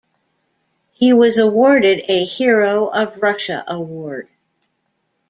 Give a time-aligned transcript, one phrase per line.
[0.93, 4.29] He was awarded a Hero of Russia award.